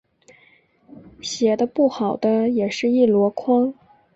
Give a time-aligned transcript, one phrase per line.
[1.21, 3.71] 写的不好的也是一箩筐